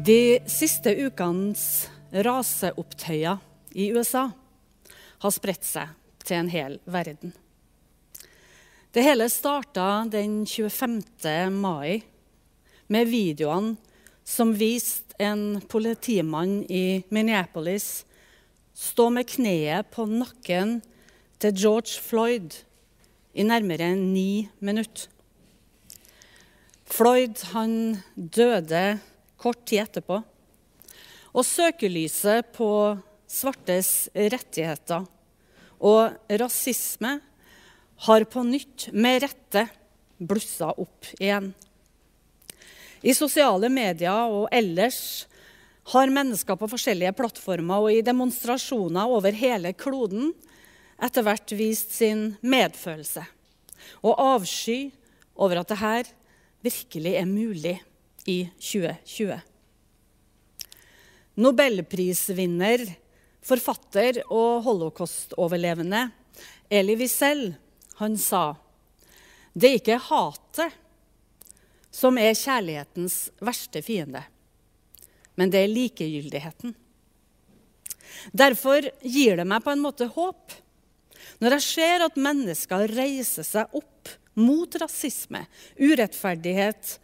[0.00, 1.62] De siste ukenes
[2.24, 3.40] raseopptøyer
[3.76, 4.22] i USA
[5.20, 5.90] har spredt seg
[6.24, 7.34] til en hel verden.
[8.94, 11.50] Det hele starta den 25.
[11.52, 12.00] mai
[12.88, 13.76] med videoene
[14.24, 18.06] som viste en politimann i Minneapolis
[18.72, 20.78] stå med kneet på nakken
[21.42, 22.62] til George Floyd
[23.36, 25.10] i nærmere ni minutter.
[26.88, 29.00] Floyd han døde
[29.40, 30.20] kort tid etterpå.
[31.30, 32.70] Og søkelyset på
[33.30, 35.06] svartes rettigheter
[35.80, 37.16] og rasisme
[38.06, 39.66] har på nytt, med rette,
[40.20, 41.52] blussa opp igjen.
[43.00, 45.26] I sosiale medier og ellers
[45.94, 50.34] har mennesker på forskjellige plattformer og i demonstrasjoner over hele kloden
[51.00, 53.24] etter hvert vist sin medfølelse
[54.04, 54.90] og avsky
[55.40, 56.12] over at dette
[56.64, 57.78] virkelig er mulig
[58.28, 59.40] i 2020.
[61.40, 62.84] Nobelprisvinner,
[63.40, 66.08] forfatter og holocaust-overlevende
[66.70, 67.46] Elie Wiesel
[68.00, 68.44] han sa
[69.52, 70.76] det er ikke hatet
[71.90, 74.22] som er kjærlighetens verste fiende,
[75.34, 76.76] men det er likegyldigheten.
[78.30, 80.54] Derfor gir det meg på en måte håp
[81.40, 85.42] når jeg ser at mennesker reiser seg opp mot rasisme,
[85.80, 86.94] urettferdighet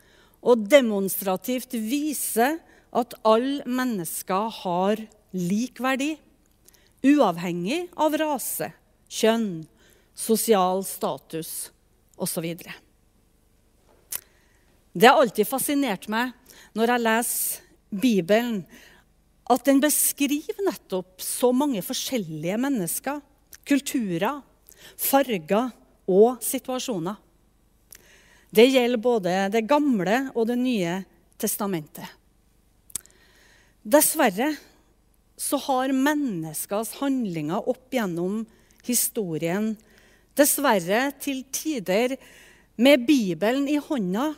[0.45, 2.57] og demonstrativt vise
[2.97, 5.03] at alle mennesker har
[5.37, 6.15] lik verdi,
[7.07, 8.71] uavhengig av rase,
[9.13, 9.67] kjønn,
[10.17, 11.69] sosial status
[12.17, 12.47] osv.
[14.97, 16.33] Det har alltid fascinert meg
[16.77, 17.65] når jeg leser
[17.97, 18.63] Bibelen,
[19.47, 23.21] at den beskriver nettopp så mange forskjellige mennesker,
[23.69, 24.41] kulturer,
[24.99, 25.71] farger
[26.11, 27.21] og situasjoner.
[28.51, 31.01] Det gjelder både Det gamle og Det nye
[31.39, 32.07] testamentet.
[33.87, 34.55] Dessverre
[35.37, 38.41] så har menneskers handlinger opp gjennom
[38.87, 39.75] historien
[40.37, 42.17] dessverre til tider
[42.81, 44.31] med Bibelen i hånda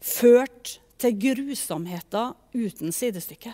[0.00, 3.52] ført til grusomheter uten sidestykke.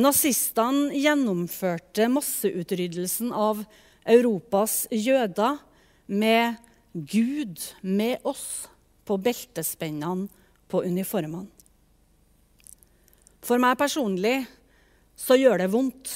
[0.00, 3.60] Nazistene gjennomførte masseutryddelsen av
[4.08, 5.60] Europas jøder
[6.08, 6.56] med
[6.92, 8.68] Gud med oss
[9.08, 10.28] på beltespennene
[10.68, 11.48] på uniformene.
[13.42, 14.44] For meg personlig
[15.18, 16.12] så gjør det vondt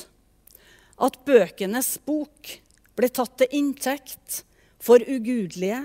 [1.03, 2.53] at bøkenes bok
[2.97, 4.43] ble tatt til inntekt
[4.81, 5.83] for ugudelige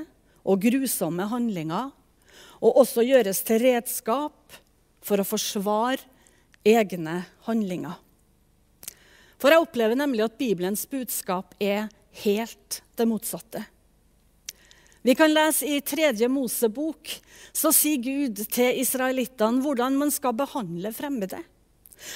[0.48, 1.90] og grusomme handlinger,
[2.62, 4.56] og også gjøres til redskap
[5.02, 6.04] for å forsvare
[6.68, 7.98] egne handlinger.
[9.42, 11.90] For jeg opplever nemlig at Bibelens budskap er
[12.22, 13.64] helt det motsatte.
[15.02, 17.10] Vi kan lese i tredje Mosebok,
[17.52, 21.42] så sier Gud til israelittene hvordan man skal behandle fremmede.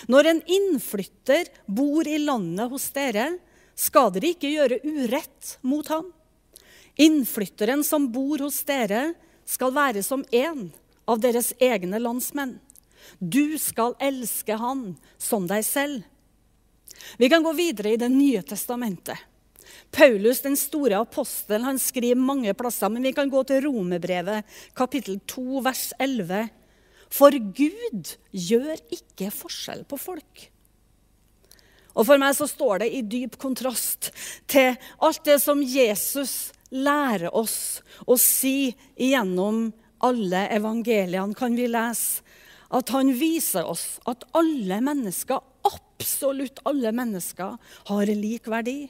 [0.09, 3.31] Når en innflytter bor i landet hos dere,
[3.75, 6.11] skal dere ikke gjøre urett mot ham.
[7.01, 9.13] Innflytteren som bor hos dere,
[9.45, 10.69] skal være som en
[11.05, 12.55] av deres egne landsmenn.
[13.19, 16.01] Du skal elske han som deg selv.
[17.17, 19.17] Vi kan gå videre i Det nye testamentet.
[19.93, 24.45] Paulus, den store apostelen, han skriver mange plasser, men vi kan gå til Romerbrevet,
[24.77, 26.49] kapittel 2, vers 11.
[27.13, 30.49] For Gud gjør ikke forskjell på folk.
[31.95, 34.11] Og For meg så står det i dyp kontrast
[34.51, 39.69] til alt det som Jesus lærer oss å si gjennom
[40.03, 42.25] alle evangeliene, kan vi lese
[42.75, 45.39] at han viser oss at alle mennesker,
[45.69, 47.55] absolutt alle mennesker,
[47.89, 48.89] har lik verdi.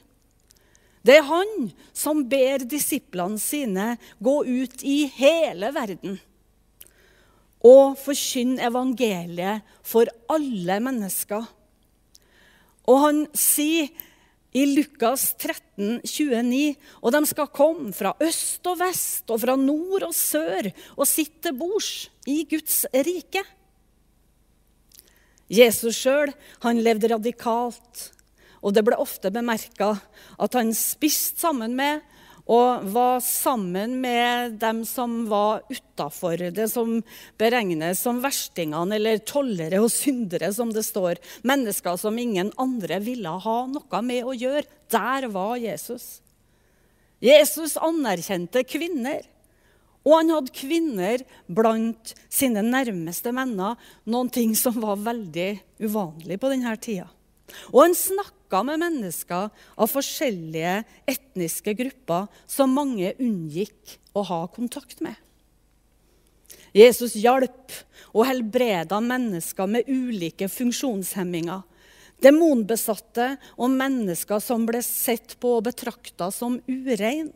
[1.06, 6.16] Det er han som ber disiplene sine gå ut i hele verden
[7.66, 11.46] og forkynne evangeliet for alle mennesker.
[12.86, 13.88] Og han sier
[14.56, 20.06] i Lukas 13, 29, og de skal komme fra øst og vest og fra nord
[20.06, 21.90] og sør og sitte til bords
[22.30, 23.42] i Guds rike.
[25.52, 26.32] Jesus sjøl
[26.80, 28.06] levde radikalt
[28.66, 29.94] og det ble ofte bemerka
[30.42, 32.02] at han spiste sammen med
[32.46, 37.00] og var sammen med dem som var utafor, det som
[37.38, 41.18] beregnes som verstingene eller tollere og syndere, som det står.
[41.46, 44.62] Mennesker som ingen andre ville ha noe med å gjøre.
[44.94, 46.20] Der var Jesus.
[47.18, 49.26] Jesus anerkjente kvinner.
[50.06, 53.74] Og han hadde kvinner blant sine nærmeste venner,
[54.06, 55.50] noen ting som var veldig
[55.82, 57.10] uvanlig på denne tida.
[57.72, 65.02] Og han snakka med mennesker av forskjellige etniske grupper som mange unngikk å ha kontakt
[65.04, 65.16] med.
[66.76, 67.72] Jesus hjalp
[68.12, 71.64] og helbreda mennesker med ulike funksjonshemminger.
[72.22, 77.30] Demonbesatte og mennesker som ble sett på og betrakta som urein.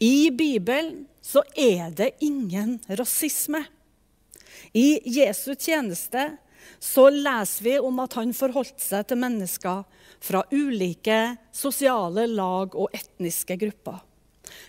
[0.00, 3.62] I Bibelen så er det ingen rasisme.
[4.74, 6.32] I Jesu tjeneste
[6.78, 9.84] så leser vi om at han forholdt seg til mennesker
[10.22, 11.20] fra ulike
[11.54, 14.00] sosiale lag og etniske grupper.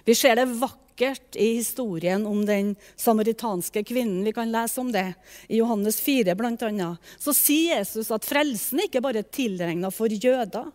[0.06, 4.24] Vi ser det vakkert i historien om den samaritanske kvinnen.
[4.26, 5.10] Vi kan lese om det
[5.48, 6.90] i Johannes 4 bl.a.
[7.18, 10.72] Så sier Jesus at frelsen ikke bare er tilregna for jøder.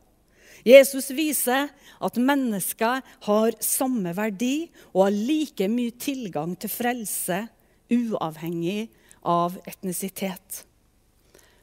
[0.66, 1.68] Jesus viser
[2.02, 7.44] at mennesker har samme verdi og har like mye tilgang til frelse,
[7.88, 8.88] uavhengig
[9.24, 10.64] av etnisitet.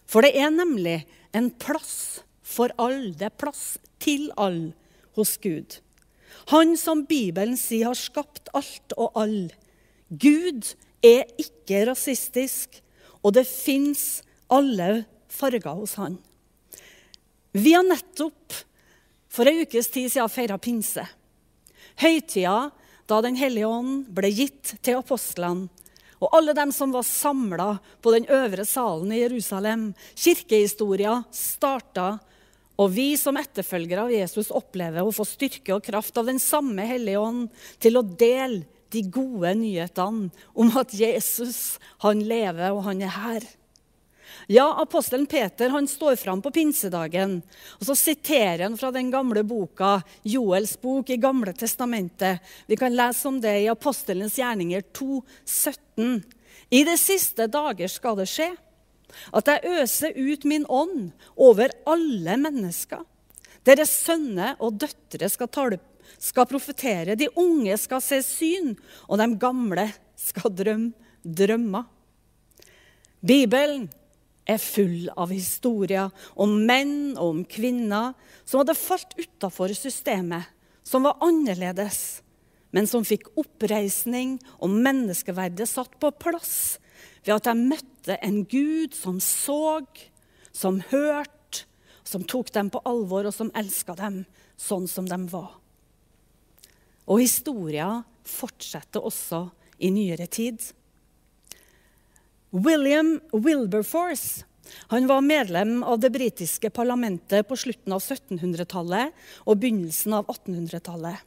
[0.06, 1.02] For det er nemlig
[1.36, 3.13] en plass for alle.
[3.18, 4.74] Det er plass til alle
[5.18, 5.80] hos Gud.
[6.52, 9.56] Han som Bibelen sier har skapt alt og alle.
[10.10, 10.75] Gud
[11.06, 12.81] er ikke rasistisk,
[13.25, 14.22] og det fins
[14.54, 16.19] alle farger hos han.
[17.56, 18.54] Vi har nettopp
[19.31, 21.04] for ei ukes tid siden feira pinse.
[22.00, 22.72] Høytida
[23.06, 25.69] da Den hellige ånd ble gitt til apostlene
[26.25, 29.92] og alle dem som var samla på den øvre salen i Jerusalem.
[30.18, 32.16] Kirkehistoria starta
[32.81, 36.83] og vi som etterfølgere av Jesus opplever å få styrke og kraft av den samme
[36.88, 37.45] Hellige Ånd
[37.83, 43.48] til å dele de gode nyhetene om at Jesus, han lever, og han er her.
[44.48, 47.39] Ja, apostelen Peter han står fram på pinsedagen,
[47.80, 52.44] og så siterer han fra den gamle boka, Joels bok i Gamle testamentet.
[52.68, 56.22] Vi kan lese om det i Apostelens gjerninger 2, 17.
[56.69, 58.51] I de siste dager skal det skje
[59.38, 63.06] at jeg øser ut min ånd over alle mennesker.
[63.66, 65.80] Deres sønner og døtre skal, tale,
[66.22, 68.75] skal profetere, de unge skal se syn,
[69.07, 69.88] og de gamle
[70.19, 71.86] skal drømme drømmer.
[73.25, 73.88] Bibelen
[74.45, 78.13] er full av historier om menn og om kvinner
[78.45, 80.45] som hadde falt utafor systemet,
[80.86, 82.21] som var annerledes,
[82.75, 86.77] men som fikk oppreisning og menneskeverdet satt på plass
[87.25, 89.81] ved at de møtte en Gud som så,
[90.53, 91.65] som hørte,
[92.06, 94.24] som tok dem på alvor, og som elska dem
[94.62, 95.56] sånn som de var.
[97.09, 99.48] Og historia fortsetter også
[99.81, 100.62] i nyere tid.
[102.56, 104.46] William Wilberforce
[104.88, 109.13] han var medlem av det britiske parlamentet på slutten av 1700-tallet
[109.46, 111.22] og begynnelsen av 1800-tallet.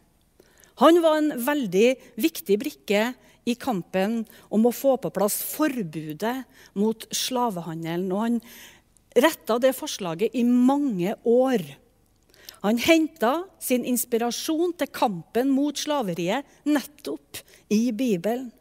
[0.83, 1.89] Han var en veldig
[2.19, 3.03] viktig brikke
[3.49, 4.21] i kampen
[4.55, 6.37] om å få på plass forbudet
[6.79, 8.11] mot slavehandelen.
[8.13, 8.41] Og han
[9.19, 11.65] retta det forslaget i mange år.
[12.63, 13.33] Han henta
[13.63, 17.43] sin inspirasjon til kampen mot slaveriet nettopp
[17.75, 18.53] i Bibelen.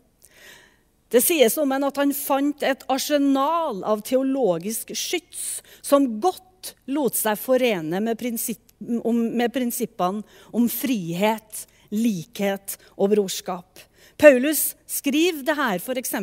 [1.10, 7.16] Det sies om ham at han fant et arsenal av teologisk skyts som godt lot
[7.16, 11.64] seg forene med, prinsipp, med prinsippene om frihet,
[11.96, 13.88] likhet og brorskap.
[14.18, 16.14] Paulus skriver dette f.eks.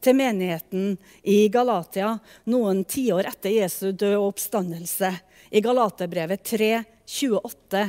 [0.00, 2.14] til menigheten i Galatia
[2.48, 5.10] noen tiår etter Jesu død og oppstandelse.
[5.52, 6.70] I Galaterbrevet 3,
[7.06, 7.82] 28.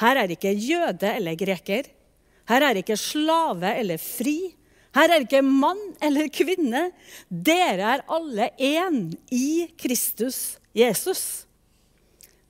[0.00, 1.90] Her er ikke jøde eller greker.
[2.48, 4.54] Her er ikke slave eller fri.
[4.94, 6.88] Her er ikke mann eller kvinne.
[7.28, 11.44] Dere er alle én i Kristus Jesus.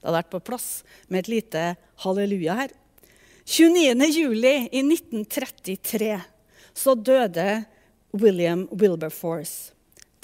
[0.00, 0.68] Det hadde vært på plass
[1.08, 1.62] med et lite
[2.04, 2.74] halleluja her.
[3.48, 4.08] 29.
[4.12, 6.18] juli i 1933
[6.74, 7.64] så døde
[8.16, 9.72] William Wilberforce.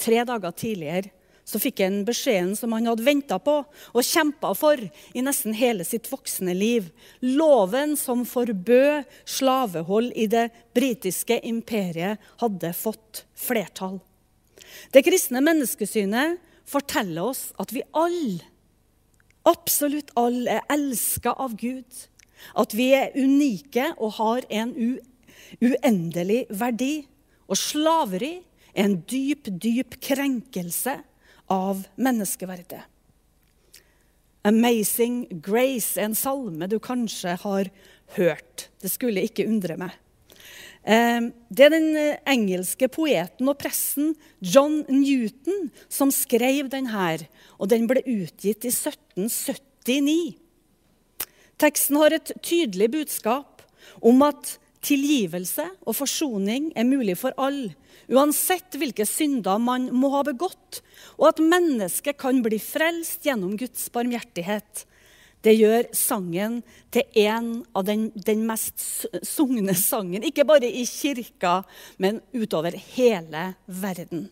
[0.01, 1.13] Tre dager tidligere
[1.51, 5.85] så fikk han beskjeden som han hadde venta på og kjempa for i nesten hele
[5.87, 6.91] sitt voksne liv.
[7.25, 13.99] Loven som forbød slavehold i det britiske imperiet, hadde fått flertall.
[14.95, 16.39] Det kristne menneskesynet
[16.71, 18.47] forteller oss at vi alle,
[19.49, 22.07] absolutt alle, er elska av Gud.
[22.57, 24.73] At vi er unike og har en
[25.61, 26.95] uendelig verdi.
[27.51, 28.37] Og slaveri
[28.71, 31.01] er en dyp, dyp krenkelse
[31.51, 32.87] av menneskeverdet.
[34.47, 37.69] Amazing Grace er en salme du kanskje har
[38.17, 38.71] hørt.
[38.81, 39.93] Det skulle ikke undre meg.
[40.81, 47.11] Eh, det er den eh, engelske poeten og pressen John Newton som skrev denne,
[47.61, 50.39] og den ble utgitt i 1779.
[51.61, 53.61] Teksten har et tydelig budskap
[54.01, 57.75] om at tilgivelse og forsoning er mulig for alle,
[58.11, 60.81] uansett hvilke synder man må ha begått,
[61.19, 64.87] og at mennesket kan bli frelst gjennom Guds barmhjertighet.
[65.41, 66.59] Det gjør sangen
[66.93, 68.83] til en av den, den mest
[69.25, 71.63] sugne sangen, ikke bare i kirka,
[71.97, 74.29] men utover hele verden.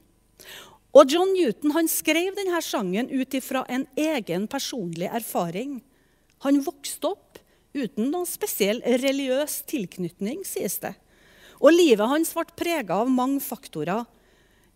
[0.97, 5.79] Og John Newton han skrev denne sangen ut ifra en egen personlig erfaring.
[6.45, 7.28] Han vokste opp
[7.85, 10.95] uten noen spesiell religiøs tilknytning, sies det.
[11.59, 14.07] Og livet hans ble prega av mange faktorer.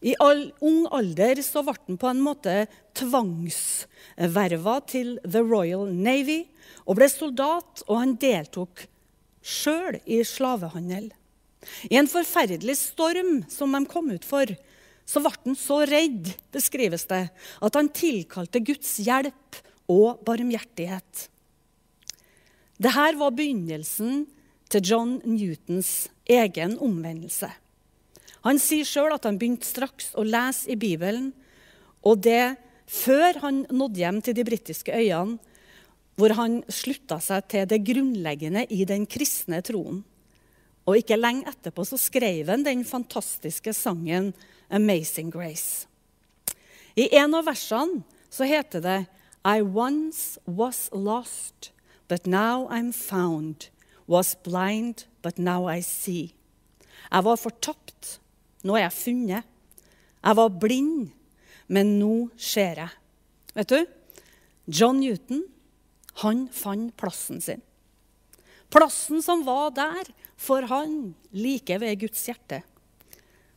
[0.02, 2.54] I all, ung alder så ble han på en måte
[2.98, 6.40] tvangsverva til The Royal Navy
[6.82, 8.88] og ble soldat, og han deltok
[9.42, 11.12] sjøl i slavehandel.
[11.90, 14.50] I en forferdelig storm som de kom ut for,
[15.06, 17.28] så ble han så redd, beskrives det,
[17.62, 21.28] at han tilkalte Guds hjelp og barmhjertighet.
[22.82, 24.24] Dette var begynnelsen
[24.72, 27.50] til John Newtons egen omvendelse.
[28.42, 31.28] Han sier sjøl at han begynte straks å lese i Bibelen,
[32.02, 32.56] og det
[32.90, 35.38] før han nådde hjem til de britiske øyene,
[36.18, 40.02] hvor han slutta seg til det grunnleggende i den kristne troen.
[40.82, 44.32] Og ikke lenge etterpå så skrev han den fantastiske sangen
[44.68, 45.86] 'Amazing Grace'.
[46.96, 49.06] I en av versene så heter det
[49.44, 51.70] I once was lost,
[52.12, 53.70] but now I'm found.
[54.06, 56.34] Was blind, but now I see.
[57.08, 58.18] Jeg var fortapt,
[58.68, 59.48] nå er jeg funnet.
[60.20, 61.08] Jeg var blind,
[61.72, 62.92] men nå ser jeg.
[63.56, 63.80] Vet du,
[64.68, 65.40] John Newton
[66.20, 67.64] han fant plassen sin.
[68.68, 72.60] Plassen som var der for han, like ved Guds hjerte.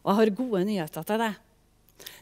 [0.07, 1.39] Og jeg har gode nyheter til deg.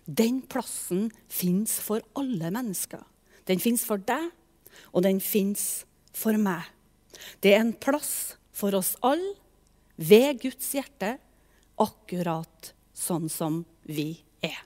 [0.10, 3.06] Den plassen fins for alle mennesker.
[3.46, 4.32] Den fins for deg,
[4.98, 5.84] og den fins
[6.16, 6.66] for meg.
[7.42, 9.36] Det er en plass for oss alle
[9.98, 11.16] ved Guds hjerte
[11.82, 14.62] akkurat sånn som vi er.